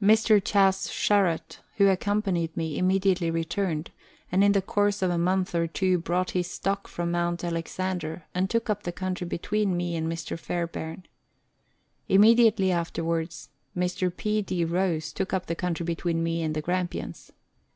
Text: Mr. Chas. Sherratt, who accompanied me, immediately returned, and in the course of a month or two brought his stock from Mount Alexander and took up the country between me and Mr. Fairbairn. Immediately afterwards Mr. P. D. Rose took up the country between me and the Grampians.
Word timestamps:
Mr. 0.00 0.40
Chas. 0.40 0.88
Sherratt, 0.90 1.58
who 1.76 1.88
accompanied 1.88 2.56
me, 2.56 2.78
immediately 2.78 3.32
returned, 3.32 3.90
and 4.30 4.44
in 4.44 4.52
the 4.52 4.62
course 4.62 5.02
of 5.02 5.10
a 5.10 5.18
month 5.18 5.56
or 5.56 5.66
two 5.66 5.98
brought 5.98 6.30
his 6.30 6.48
stock 6.48 6.86
from 6.86 7.10
Mount 7.10 7.42
Alexander 7.42 8.22
and 8.32 8.48
took 8.48 8.70
up 8.70 8.84
the 8.84 8.92
country 8.92 9.26
between 9.26 9.76
me 9.76 9.96
and 9.96 10.06
Mr. 10.08 10.38
Fairbairn. 10.38 11.02
Immediately 12.08 12.70
afterwards 12.70 13.48
Mr. 13.76 14.16
P. 14.16 14.40
D. 14.40 14.64
Rose 14.64 15.12
took 15.12 15.32
up 15.34 15.46
the 15.46 15.56
country 15.56 15.82
between 15.82 16.22
me 16.22 16.44
and 16.44 16.54
the 16.54 16.62
Grampians. 16.62 17.32